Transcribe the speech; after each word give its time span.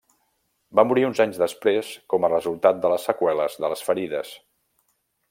Va 0.77 0.85
morir 0.91 1.03
uns 1.09 1.19
anys 1.25 1.37
després 1.41 1.91
com 2.13 2.25
a 2.25 2.31
resultat 2.33 2.81
de 2.87 2.91
les 2.95 3.05
seqüeles 3.11 3.59
de 3.65 3.71
les 3.75 3.85
ferides. 3.91 4.33